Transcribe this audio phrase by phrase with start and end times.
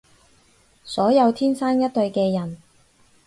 [0.83, 2.57] 所有天生一對嘅人